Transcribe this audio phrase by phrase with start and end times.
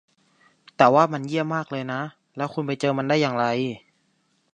[0.77, 2.01] แต่ว่ามันเยี่ยมมากเลยนะ
[2.37, 3.45] แล้วคุณไปเจอมันได้อย่างไร